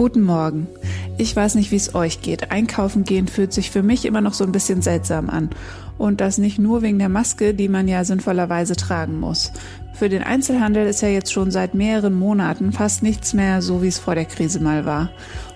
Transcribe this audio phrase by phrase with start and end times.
[0.00, 0.66] Guten Morgen.
[1.18, 2.50] Ich weiß nicht, wie es euch geht.
[2.50, 5.50] Einkaufen gehen fühlt sich für mich immer noch so ein bisschen seltsam an.
[5.98, 9.52] Und das nicht nur wegen der Maske, die man ja sinnvollerweise tragen muss.
[9.92, 13.88] Für den Einzelhandel ist ja jetzt schon seit mehreren Monaten fast nichts mehr so, wie
[13.88, 15.10] es vor der Krise mal war.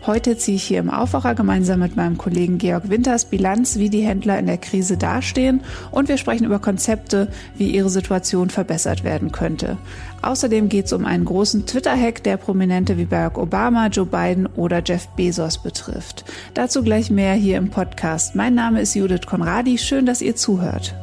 [0.06, 4.02] Heute ziehe ich hier im Aufwacher gemeinsam mit meinem Kollegen Georg Winters Bilanz, wie die
[4.02, 9.32] Händler in der Krise dastehen und wir sprechen über Konzepte, wie ihre Situation verbessert werden
[9.32, 9.79] könnte.
[10.20, 14.82] Außerdem geht es um einen großen Twitter-Hack, der Prominente wie Barack Obama, Joe Biden oder
[14.84, 16.27] Jeff Bezos betrifft.
[16.52, 18.34] Dazu gleich mehr hier im Podcast.
[18.34, 19.78] Mein Name ist Judith Konradi.
[19.78, 20.95] Schön, dass ihr zuhört.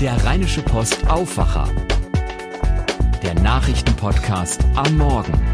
[0.00, 1.68] Der Rheinische Post Aufwacher.
[3.22, 5.49] Der Nachrichtenpodcast am Morgen.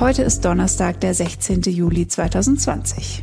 [0.00, 1.60] Heute ist Donnerstag, der 16.
[1.60, 3.20] Juli 2020.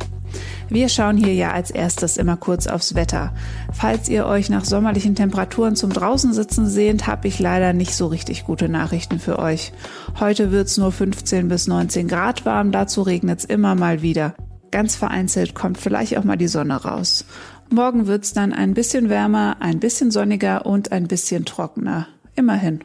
[0.68, 3.34] Wir schauen hier ja als erstes immer kurz aufs Wetter.
[3.72, 8.06] Falls ihr euch nach sommerlichen Temperaturen zum draußen sitzen sehnt, habe ich leider nicht so
[8.06, 9.72] richtig gute Nachrichten für euch.
[10.20, 14.34] Heute wird's nur 15 bis 19 Grad warm, dazu regnet's immer mal wieder.
[14.70, 17.24] Ganz vereinzelt kommt vielleicht auch mal die Sonne raus.
[17.70, 22.06] Morgen wird's dann ein bisschen wärmer, ein bisschen sonniger und ein bisschen trockener.
[22.36, 22.84] Immerhin.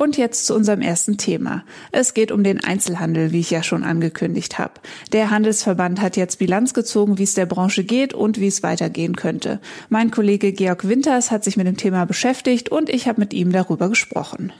[0.00, 1.62] Und jetzt zu unserem ersten Thema.
[1.92, 4.72] Es geht um den Einzelhandel, wie ich ja schon angekündigt habe.
[5.12, 9.14] Der Handelsverband hat jetzt Bilanz gezogen, wie es der Branche geht und wie es weitergehen
[9.14, 9.60] könnte.
[9.90, 13.52] Mein Kollege Georg Winters hat sich mit dem Thema beschäftigt und ich habe mit ihm
[13.52, 14.54] darüber gesprochen.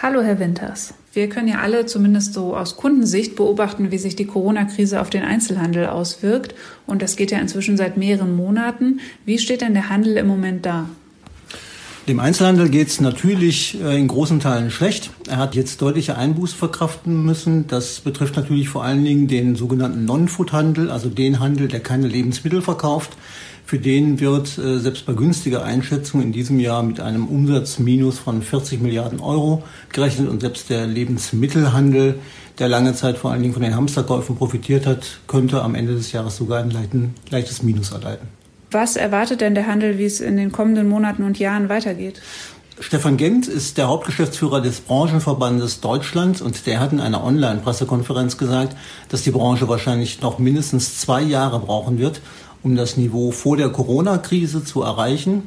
[0.00, 0.94] Hallo, Herr Winters.
[1.12, 5.24] Wir können ja alle zumindest so aus Kundensicht beobachten, wie sich die Corona-Krise auf den
[5.24, 6.54] Einzelhandel auswirkt.
[6.86, 9.00] Und das geht ja inzwischen seit mehreren Monaten.
[9.24, 10.88] Wie steht denn der Handel im Moment da?
[12.06, 15.08] Dem Einzelhandel geht es natürlich äh, in großen Teilen schlecht.
[15.26, 17.66] Er hat jetzt deutliche Einbußen verkraften müssen.
[17.66, 22.60] Das betrifft natürlich vor allen Dingen den sogenannten Non-Food-Handel, also den Handel, der keine Lebensmittel
[22.60, 23.16] verkauft.
[23.64, 28.42] Für den wird äh, selbst bei günstiger Einschätzung in diesem Jahr mit einem Umsatzminus von
[28.42, 32.16] 40 Milliarden Euro gerechnet und selbst der Lebensmittelhandel,
[32.58, 36.12] der lange Zeit vor allen Dingen von den Hamsterkäufen profitiert hat, könnte am Ende des
[36.12, 38.43] Jahres sogar ein leichtes Minus erleiden.
[38.74, 42.20] Was erwartet denn der Handel, wie es in den kommenden Monaten und Jahren weitergeht?
[42.80, 48.76] Stefan Gent ist der Hauptgeschäftsführer des Branchenverbandes Deutschland und der hat in einer Online-Pressekonferenz gesagt,
[49.10, 52.20] dass die Branche wahrscheinlich noch mindestens zwei Jahre brauchen wird,
[52.64, 55.44] um das Niveau vor der Corona-Krise zu erreichen.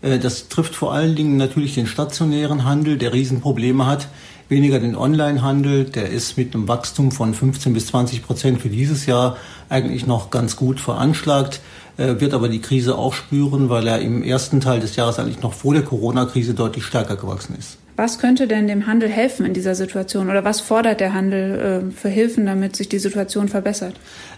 [0.00, 4.08] Äh, das trifft vor allen Dingen natürlich den stationären Handel, der Riesenprobleme hat,
[4.48, 9.04] weniger den Online-Handel, der ist mit einem Wachstum von 15 bis 20 Prozent für dieses
[9.04, 9.36] Jahr
[9.68, 11.60] eigentlich noch ganz gut veranschlagt
[12.00, 15.52] wird aber die Krise auch spüren, weil er im ersten Teil des Jahres eigentlich noch
[15.52, 17.78] vor der Corona-Krise deutlich stärker gewachsen ist.
[17.96, 21.90] Was könnte denn dem Handel helfen in dieser Situation oder was fordert der Handel äh,
[21.90, 23.94] für Hilfen, damit sich die Situation verbessert?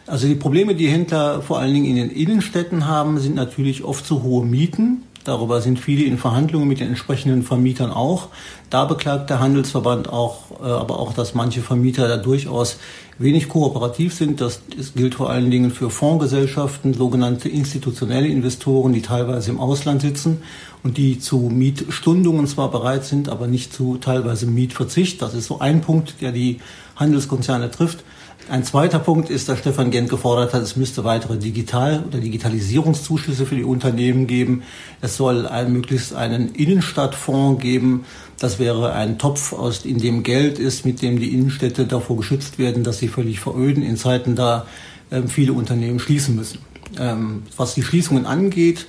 [0.08, 4.04] Also die Probleme, die Händler vor allen Dingen in den Innenstädten haben, sind natürlich oft
[4.04, 5.04] zu hohe Mieten.
[5.24, 8.28] Darüber sind viele in Verhandlungen mit den entsprechenden Vermietern auch.
[8.70, 12.78] Da beklagt der Handelsverband auch, äh, aber auch, dass manche Vermieter da durchaus
[13.18, 14.40] wenig kooperativ sind.
[14.40, 20.02] Das, das gilt vor allen Dingen für Fondsgesellschaften, sogenannte institutionelle Investoren, die teilweise im Ausland
[20.02, 20.42] sitzen
[20.82, 25.22] und die zu Mietstundungen zwar bereit sind, aber nicht zu teilweise Mietverzicht.
[25.22, 26.60] Das ist so ein Punkt, der die
[26.96, 28.04] Handelskonzerne trifft.
[28.48, 33.46] Ein zweiter Punkt ist, dass Stefan Gent gefordert hat, es müsste weitere Digital- oder Digitalisierungszuschüsse
[33.46, 34.62] für die Unternehmen geben.
[35.00, 38.04] Es soll ein, möglichst einen Innenstadtfonds geben.
[38.38, 42.58] Das wäre ein Topf, aus, in dem Geld ist, mit dem die Innenstädte davor geschützt
[42.58, 44.66] werden, dass sie völlig veröden in Zeiten, da
[45.12, 46.58] ähm, viele Unternehmen schließen müssen.
[46.98, 48.86] Ähm, was die Schließungen angeht,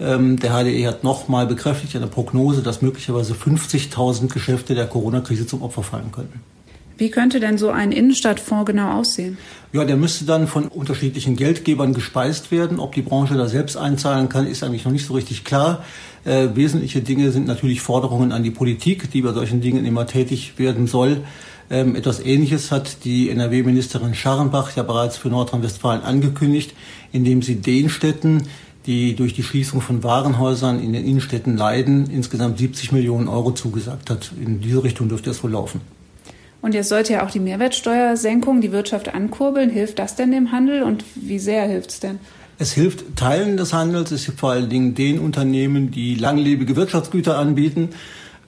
[0.00, 5.62] ähm, der HDE hat nochmal bekräftigt eine Prognose, dass möglicherweise 50.000 Geschäfte der Corona-Krise zum
[5.62, 6.40] Opfer fallen könnten.
[6.98, 9.36] Wie könnte denn so ein Innenstadtfonds genau aussehen?
[9.72, 12.78] Ja, der müsste dann von unterschiedlichen Geldgebern gespeist werden.
[12.78, 15.84] Ob die Branche da selbst einzahlen kann, ist eigentlich noch nicht so richtig klar.
[16.24, 20.54] Äh, wesentliche Dinge sind natürlich Forderungen an die Politik, die bei solchen Dingen immer tätig
[20.56, 21.24] werden soll.
[21.68, 26.74] Ähm, etwas Ähnliches hat die NRW-Ministerin Scharrenbach ja bereits für Nordrhein-Westfalen angekündigt,
[27.12, 28.44] indem sie den Städten,
[28.86, 34.08] die durch die Schließung von Warenhäusern in den Innenstädten leiden, insgesamt 70 Millionen Euro zugesagt
[34.08, 34.30] hat.
[34.40, 35.80] In diese Richtung dürfte es wohl laufen.
[36.66, 39.70] Und jetzt sollte ja auch die Mehrwertsteuersenkung die Wirtschaft ankurbeln.
[39.70, 42.18] Hilft das denn dem Handel und wie sehr hilft es denn?
[42.58, 47.38] Es hilft Teilen des Handels, es hilft vor allen Dingen den Unternehmen, die langlebige Wirtschaftsgüter
[47.38, 47.90] anbieten.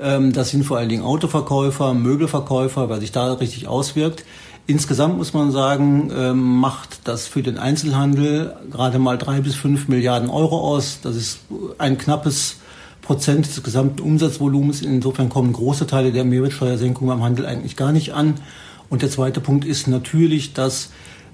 [0.01, 4.25] Ähm, das sind vor allen Dingen Autoverkäufer, Möbelverkäufer, weil sich da richtig auswirkt.
[4.67, 9.87] Insgesamt muss man sagen, ähm, macht das für den Einzelhandel gerade mal drei bis fünf
[9.87, 10.99] Milliarden Euro aus.
[11.05, 11.39] Das ist
[11.79, 12.57] ein knappes
[13.09, 14.83] Prozent des gesamten Umsatzvolumens.
[14.83, 18.35] Insofern kommen große Teile der Mehrwertsteuersenkung beim Handel eigentlich gar nicht an.
[18.91, 20.91] Und der zweite Punkt ist natürlich, dass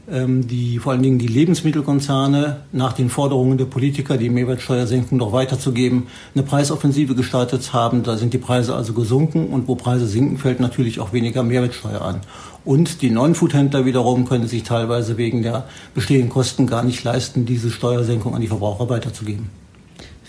[0.09, 5.33] ähm, die vor allen Dingen die Lebensmittelkonzerne nach den Forderungen der Politiker, die Mehrwertsteuersenkung noch
[5.33, 6.05] weiterzugeben,
[6.37, 8.05] eine Preisoffensive gestartet haben.
[8.05, 12.03] Da sind die Preise also gesunken und wo Preise sinken, fällt natürlich auch weniger Mehrwertsteuer
[12.03, 12.21] an.
[12.65, 17.73] Und die Non-Food-Händler wiederum können sich teilweise wegen der bestehenden Kosten gar nicht leisten, diese
[17.73, 19.64] Steuersenkung an die Verbraucher weiterzugeben.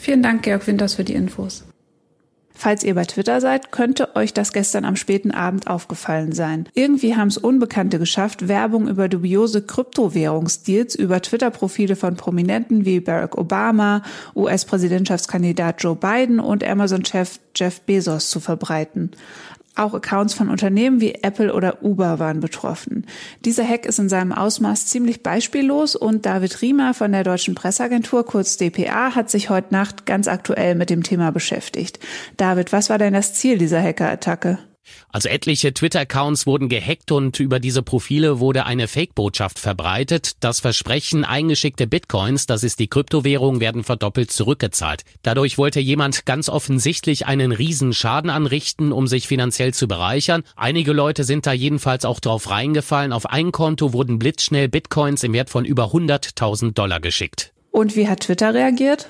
[0.05, 1.63] Vielen Dank, Georg Winters, für die Infos.
[2.53, 6.69] Falls ihr bei Twitter seid, könnte euch das gestern am späten Abend aufgefallen sein.
[6.75, 13.35] Irgendwie haben es Unbekannte geschafft, Werbung über dubiose Kryptowährungsdeals über Twitter-Profile von Prominenten wie Barack
[13.35, 14.03] Obama,
[14.35, 19.09] US-Präsidentschaftskandidat Joe Biden und Amazon-Chef Jeff Bezos zu verbreiten.
[19.75, 23.06] Auch Accounts von Unternehmen wie Apple oder Uber waren betroffen.
[23.44, 28.25] Dieser Hack ist in seinem Ausmaß ziemlich beispiellos und David Riemer von der Deutschen Presseagentur,
[28.25, 32.00] kurz DPA, hat sich heute Nacht ganz aktuell mit dem Thema beschäftigt.
[32.38, 34.60] David, was war denn das Ziel dieser Hackerattacke?
[35.09, 40.33] Also etliche Twitter-Accounts wurden gehackt und über diese Profile wurde eine Fake-Botschaft verbreitet.
[40.39, 45.03] Das Versprechen, eingeschickte Bitcoins, das ist die Kryptowährung, werden verdoppelt zurückgezahlt.
[45.23, 50.43] Dadurch wollte jemand ganz offensichtlich einen Riesenschaden anrichten, um sich finanziell zu bereichern.
[50.55, 53.13] Einige Leute sind da jedenfalls auch drauf reingefallen.
[53.13, 57.53] Auf ein Konto wurden blitzschnell Bitcoins im Wert von über 100.000 Dollar geschickt.
[57.71, 59.09] Und wie hat Twitter reagiert?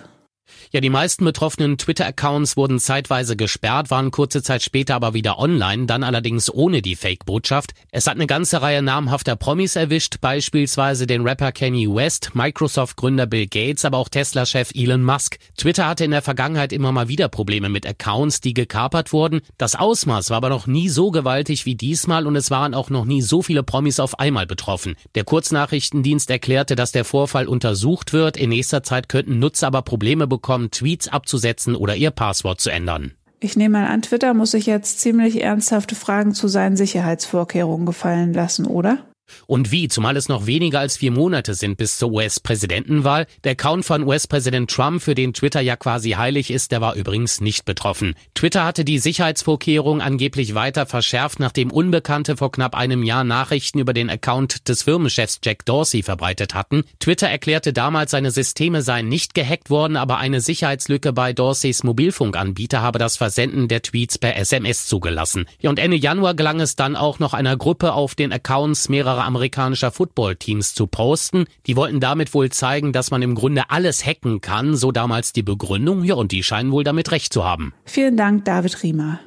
[0.71, 5.85] Ja, die meisten betroffenen Twitter-Accounts wurden zeitweise gesperrt, waren kurze Zeit später aber wieder online,
[5.85, 7.71] dann allerdings ohne die Fake-Botschaft.
[7.91, 13.47] Es hat eine ganze Reihe namhafter Promis erwischt, beispielsweise den Rapper Kanye West, Microsoft-Gründer Bill
[13.47, 15.37] Gates, aber auch Tesla-Chef Elon Musk.
[15.57, 19.41] Twitter hatte in der Vergangenheit immer mal wieder Probleme mit Accounts, die gekapert wurden.
[19.57, 23.05] Das Ausmaß war aber noch nie so gewaltig wie diesmal und es waren auch noch
[23.05, 24.95] nie so viele Promis auf einmal betroffen.
[25.15, 28.37] Der Kurznachrichtendienst erklärte, dass der Vorfall untersucht wird.
[28.37, 30.34] In nächster Zeit könnten Nutzer aber Probleme bekommen,
[30.71, 33.13] Tweets abzusetzen oder ihr Passwort zu ändern.
[33.39, 38.33] Ich nehme mal an, Twitter muss sich jetzt ziemlich ernsthafte Fragen zu seinen Sicherheitsvorkehrungen gefallen
[38.33, 39.05] lassen, oder?
[39.47, 43.27] Und wie, zumal es noch weniger als vier Monate sind bis zur US-Präsidentenwahl.
[43.43, 47.41] Der Account von US-Präsident Trump, für den Twitter ja quasi heilig ist, der war übrigens
[47.41, 48.15] nicht betroffen.
[48.33, 53.93] Twitter hatte die Sicherheitsvorkehrungen angeblich weiter verschärft, nachdem Unbekannte vor knapp einem Jahr Nachrichten über
[53.93, 56.83] den Account des Firmenchefs Jack Dorsey verbreitet hatten.
[56.99, 62.81] Twitter erklärte damals, seine Systeme seien nicht gehackt worden, aber eine Sicherheitslücke bei Dorseys Mobilfunkanbieter
[62.81, 65.45] habe das Versenden der Tweets per SMS zugelassen.
[65.63, 69.91] Und Ende Januar gelang es dann auch noch einer Gruppe auf den Accounts mehrerer amerikanischer
[69.91, 71.45] Footballteams zu posten.
[71.67, 75.43] Die wollten damit wohl zeigen, dass man im Grunde alles hacken kann, so damals die
[75.43, 76.03] Begründung.
[76.03, 77.73] Ja, und die scheinen wohl damit recht zu haben.
[77.85, 79.19] Vielen Dank, David Riemer.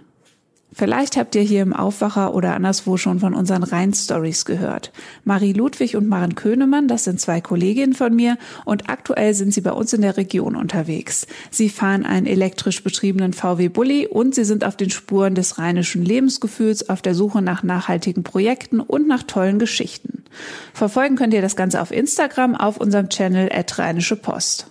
[0.72, 4.92] Vielleicht habt ihr hier im Aufwacher oder anderswo schon von unseren Rhein-Stories gehört.
[5.24, 8.36] Marie Ludwig und Maren Könemann, das sind zwei Kolleginnen von mir
[8.66, 11.26] und aktuell sind sie bei uns in der Region unterwegs.
[11.50, 16.04] Sie fahren einen elektrisch betriebenen VW Bulli und sie sind auf den Spuren des rheinischen
[16.04, 20.24] Lebensgefühls auf der Suche nach nachhaltigen Projekten und nach tollen Geschichten.
[20.74, 24.66] Verfolgen könnt ihr das Ganze auf Instagram auf unserem Channel at Rheinische Post.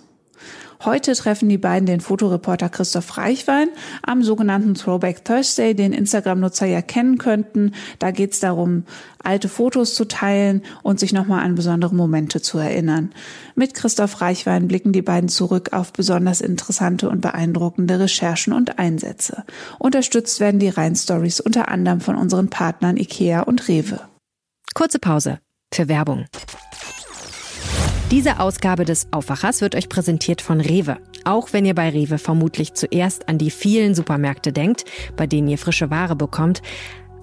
[0.84, 3.68] Heute treffen die beiden den Fotoreporter Christoph Reichwein
[4.02, 7.72] am sogenannten Throwback Thursday, den Instagram-Nutzer ja kennen könnten.
[7.98, 8.84] Da geht es darum,
[9.22, 13.10] alte Fotos zu teilen und sich nochmal an besondere Momente zu erinnern.
[13.56, 19.44] Mit Christoph Reichwein blicken die beiden zurück auf besonders interessante und beeindruckende Recherchen und Einsätze.
[19.80, 24.00] Unterstützt werden die Rhein-Stories unter anderem von unseren Partnern IKEA und Rewe.
[24.74, 25.40] Kurze Pause
[25.74, 26.26] für Werbung.
[28.10, 30.96] Diese Ausgabe des Aufwachers wird euch präsentiert von Rewe.
[31.24, 35.58] Auch wenn ihr bei Rewe vermutlich zuerst an die vielen Supermärkte denkt, bei denen ihr
[35.58, 36.62] frische Ware bekommt,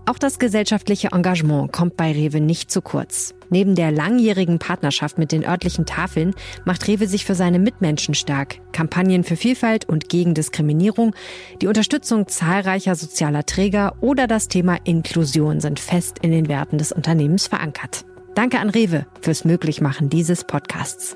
[0.05, 3.33] auch das gesellschaftliche Engagement kommt bei Rewe nicht zu kurz.
[3.49, 8.59] Neben der langjährigen Partnerschaft mit den örtlichen Tafeln macht Rewe sich für seine Mitmenschen stark.
[8.71, 11.15] Kampagnen für Vielfalt und gegen Diskriminierung,
[11.63, 16.91] die Unterstützung zahlreicher sozialer Träger oder das Thema Inklusion sind fest in den Werten des
[16.91, 18.05] Unternehmens verankert.
[18.35, 21.15] Danke an Rewe fürs Möglichmachen dieses Podcasts.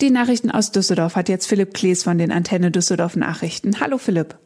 [0.00, 3.78] Die Nachrichten aus Düsseldorf hat jetzt Philipp Klees von den Antenne Düsseldorf Nachrichten.
[3.78, 4.38] Hallo Philipp.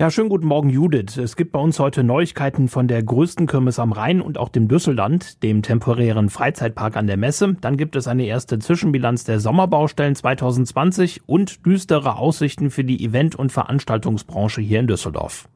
[0.00, 1.18] Ja, schönen guten Morgen, Judith.
[1.18, 4.66] Es gibt bei uns heute Neuigkeiten von der größten Kirmes am Rhein und auch dem
[4.66, 7.56] Düsselland, dem temporären Freizeitpark an der Messe.
[7.60, 13.36] Dann gibt es eine erste Zwischenbilanz der Sommerbaustellen 2020 und düstere Aussichten für die Event-
[13.36, 15.48] und Veranstaltungsbranche hier in Düsseldorf.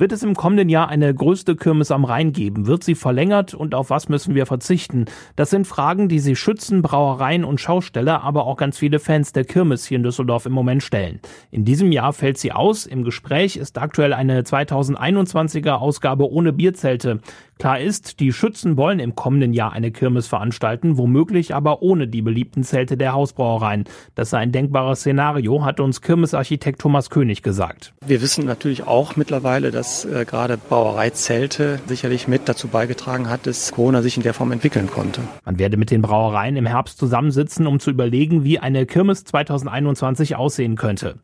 [0.00, 2.66] Wird es im kommenden Jahr eine größte Kirmes am Rhein geben?
[2.66, 5.04] Wird sie verlängert und auf was müssen wir verzichten?
[5.36, 9.44] Das sind Fragen, die sich Schützen, Brauereien und Schausteller, aber auch ganz viele Fans der
[9.44, 11.20] Kirmes hier in Düsseldorf im Moment stellen.
[11.50, 12.86] In diesem Jahr fällt sie aus.
[12.86, 17.20] Im Gespräch ist aktuell eine 2021er Ausgabe ohne Bierzelte.
[17.60, 22.22] Klar ist, die Schützen wollen im kommenden Jahr eine Kirmes veranstalten, womöglich aber ohne die
[22.22, 23.84] beliebten Zelte der Hausbrauereien.
[24.14, 27.92] Das sei ein denkbares Szenario, hat uns Kirmesarchitekt Thomas König gesagt.
[28.06, 33.72] Wir wissen natürlich auch mittlerweile, dass äh, gerade Brauereizelte sicherlich mit dazu beigetragen hat, dass
[33.72, 35.20] Corona sich in der Form entwickeln konnte.
[35.44, 40.34] Man werde mit den Brauereien im Herbst zusammensitzen, um zu überlegen, wie eine Kirmes 2021
[40.34, 41.16] aussehen könnte.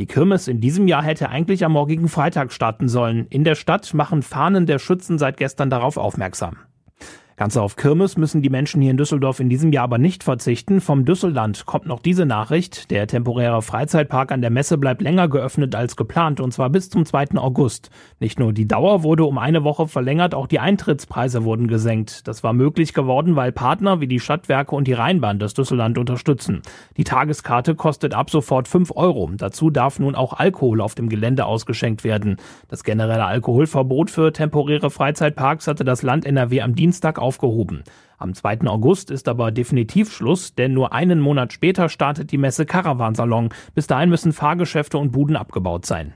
[0.00, 3.26] Die Kirmes in diesem Jahr hätte eigentlich am morgigen Freitag starten sollen.
[3.30, 6.56] In der Stadt machen Fahnen der Schützen seit gestern darauf aufmerksam.
[7.36, 10.80] Ganz auf Kirmes müssen die Menschen hier in Düsseldorf in diesem Jahr aber nicht verzichten.
[10.80, 12.92] Vom Düsselland kommt noch diese Nachricht.
[12.92, 17.04] Der temporäre Freizeitpark an der Messe bleibt länger geöffnet als geplant und zwar bis zum
[17.04, 17.36] 2.
[17.36, 17.90] August.
[18.20, 22.28] Nicht nur die Dauer wurde um eine Woche verlängert, auch die Eintrittspreise wurden gesenkt.
[22.28, 26.62] Das war möglich geworden, weil Partner wie die Stadtwerke und die Rheinbahn das Düsselland unterstützen.
[26.96, 29.32] Die Tageskarte kostet ab sofort 5 Euro.
[29.36, 32.36] Dazu darf nun auch Alkohol auf dem Gelände ausgeschenkt werden.
[32.68, 37.82] Das generelle Alkoholverbot für temporäre Freizeitparks hatte das Land NRW am Dienstag aufgehoben.
[38.18, 38.60] Am 2.
[38.68, 43.48] August ist aber definitiv Schluss, denn nur einen Monat später startet die Messe Caravansalon.
[43.74, 46.14] Bis dahin müssen Fahrgeschäfte und Buden abgebaut sein.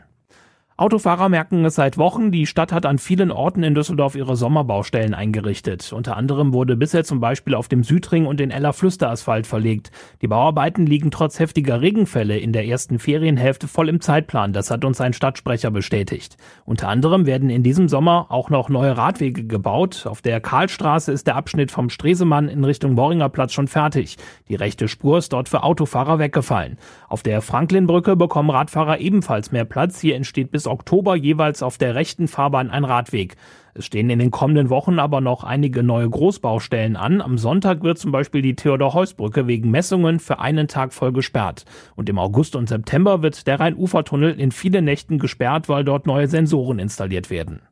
[0.80, 5.12] Autofahrer merken es seit Wochen, die Stadt hat an vielen Orten in Düsseldorf ihre Sommerbaustellen
[5.12, 5.92] eingerichtet.
[5.92, 9.90] Unter anderem wurde bisher zum Beispiel auf dem Südring und den Eller Flüsterasphalt verlegt.
[10.23, 14.85] Die Bauarbeiten liegen trotz heftiger Regenfälle in der ersten Ferienhälfte voll im Zeitplan, das hat
[14.85, 16.37] uns ein Stadtsprecher bestätigt.
[16.64, 20.06] Unter anderem werden in diesem Sommer auch noch neue Radwege gebaut.
[20.06, 24.16] Auf der Karlstraße ist der Abschnitt vom Stresemann in Richtung Boringer Platz schon fertig.
[24.49, 26.78] Die rechte Spur ist dort für Autofahrer weggefallen.
[27.08, 30.00] Auf der Franklinbrücke bekommen Radfahrer ebenfalls mehr Platz.
[30.00, 33.37] Hier entsteht bis Oktober jeweils auf der rechten Fahrbahn ein Radweg.
[33.75, 37.20] Es stehen in den kommenden Wochen aber noch einige neue Großbaustellen an.
[37.20, 41.64] Am Sonntag wird zum Beispiel die Theodor-Heuss-Brücke wegen Messungen für einen Tag voll gesperrt.
[41.96, 46.28] Und im August und September wird der Rhein-Ufer-Tunnel in vielen Nächten gesperrt, weil dort neue
[46.28, 47.62] Sensoren installiert werden.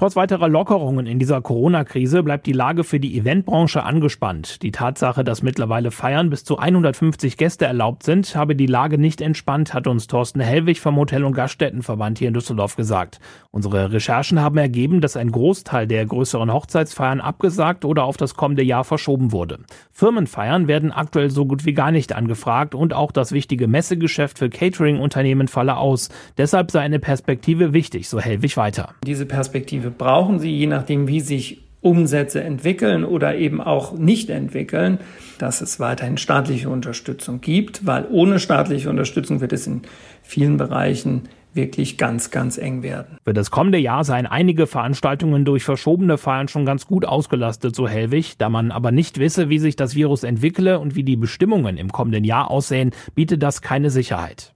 [0.00, 4.62] Trotz weiterer Lockerungen in dieser Corona-Krise bleibt die Lage für die Eventbranche angespannt.
[4.62, 9.20] Die Tatsache, dass mittlerweile Feiern bis zu 150 Gäste erlaubt sind, habe die Lage nicht
[9.20, 13.20] entspannt, hat uns Thorsten Hellwig vom Hotel- und Gaststättenverband hier in Düsseldorf gesagt.
[13.50, 18.62] Unsere Recherchen haben ergeben, dass ein Großteil der größeren Hochzeitsfeiern abgesagt oder auf das kommende
[18.62, 19.58] Jahr verschoben wurde.
[19.92, 24.48] Firmenfeiern werden aktuell so gut wie gar nicht angefragt und auch das wichtige Messegeschäft für
[24.48, 26.08] Catering-Unternehmen falle aus.
[26.38, 28.94] Deshalb sei eine Perspektive wichtig, so Hellwig weiter.
[29.04, 34.98] Diese Perspektive brauchen sie, je nachdem, wie sich Umsätze entwickeln oder eben auch nicht entwickeln,
[35.38, 39.82] dass es weiterhin staatliche Unterstützung gibt, weil ohne staatliche Unterstützung wird es in
[40.22, 41.22] vielen Bereichen
[41.54, 43.18] wirklich ganz, ganz eng werden.
[43.24, 47.88] Für das kommende Jahr seien einige Veranstaltungen durch verschobene Feiern schon ganz gut ausgelastet, so
[47.88, 48.38] Hellwig.
[48.38, 51.90] Da man aber nicht wisse, wie sich das Virus entwickle und wie die Bestimmungen im
[51.90, 54.52] kommenden Jahr aussehen, bietet das keine Sicherheit.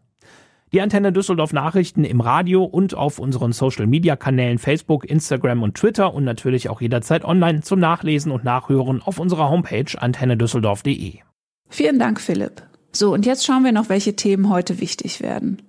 [0.75, 5.77] Die Antenne Düsseldorf Nachrichten im Radio und auf unseren Social Media Kanälen Facebook, Instagram und
[5.77, 11.19] Twitter und natürlich auch jederzeit online zum Nachlesen und Nachhören auf unserer Homepage antennedüsseldorf.de.
[11.69, 12.65] Vielen Dank, Philipp.
[12.91, 15.63] So, und jetzt schauen wir noch, welche Themen heute wichtig werden.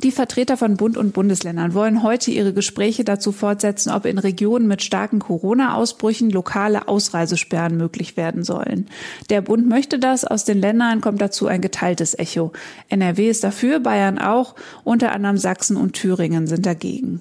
[0.00, 4.68] Die Vertreter von Bund und Bundesländern wollen heute ihre Gespräche dazu fortsetzen, ob in Regionen
[4.68, 8.86] mit starken Corona-Ausbrüchen lokale Ausreisesperren möglich werden sollen.
[9.28, 12.52] Der Bund möchte das, aus den Ländern kommt dazu ein geteiltes Echo.
[12.88, 17.20] NRW ist dafür, Bayern auch, unter anderem Sachsen und Thüringen sind dagegen.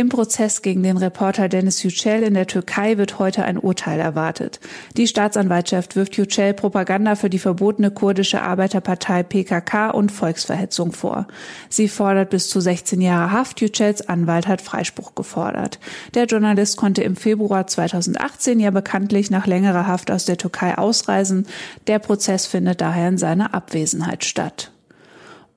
[0.00, 4.58] Im Prozess gegen den Reporter Dennis Yücel in der Türkei wird heute ein Urteil erwartet.
[4.96, 11.26] Die Staatsanwaltschaft wirft Yücel Propaganda für die verbotene kurdische Arbeiterpartei PKK und Volksverhetzung vor.
[11.68, 13.60] Sie fordert bis zu 16 Jahre Haft.
[13.60, 15.78] Yücels Anwalt hat Freispruch gefordert.
[16.14, 21.46] Der Journalist konnte im Februar 2018 ja bekanntlich nach längerer Haft aus der Türkei ausreisen.
[21.88, 24.72] Der Prozess findet daher in seiner Abwesenheit statt.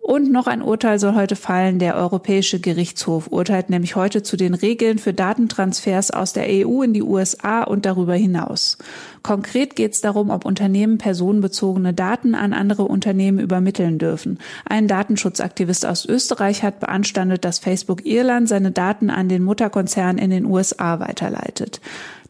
[0.03, 1.79] Und noch ein Urteil soll heute fallen.
[1.79, 6.93] Der Europäische Gerichtshof urteilt nämlich heute zu den Regeln für Datentransfers aus der EU in
[6.93, 8.77] die USA und darüber hinaus.
[9.21, 14.39] Konkret geht es darum, ob Unternehmen personenbezogene Daten an andere Unternehmen übermitteln dürfen.
[14.65, 20.31] Ein Datenschutzaktivist aus Österreich hat beanstandet, dass Facebook Irland seine Daten an den Mutterkonzern in
[20.31, 21.79] den USA weiterleitet.